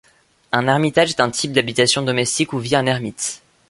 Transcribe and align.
Un 0.51 0.67
ermitage 0.67 1.11
est 1.11 1.19
un 1.19 1.29
type 1.29 1.53
d'habitation 1.53 2.01
domestique 2.01 2.53
où 2.53 2.57
vit 2.57 2.75
un 2.75 2.87
ermite. 2.87 3.43